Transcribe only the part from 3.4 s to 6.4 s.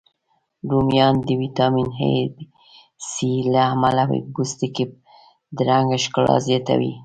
له امله د پوستکي د رنګ ښکلا